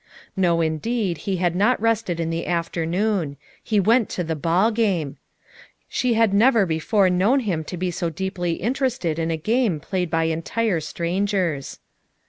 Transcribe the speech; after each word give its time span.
No 0.35 0.61
indeed 0.61 1.21
lie 1.27 1.35
had 1.35 1.55
not 1.55 1.79
rested 1.79 2.19
in 2.19 2.31
the 2.31 2.47
afternoon; 2.47 3.37
he 3.63 3.79
went 3.79 4.09
to 4.09 4.23
the 4.23 4.35
ball 4.35 4.71
game! 4.71 5.17
she 5.87 6.15
had 6.15 6.33
never 6.33 6.65
before 6.65 7.07
known 7.07 7.41
him 7.41 7.63
to 7.65 7.77
be 7.77 7.91
so 7.91 8.09
deeply 8.09 8.53
interested 8.53 9.19
in 9.19 9.29
a 9.29 9.37
game 9.37 9.79
played 9.79 10.09
by 10.09 10.23
entire 10.23 10.79
strangers. 10.79 11.77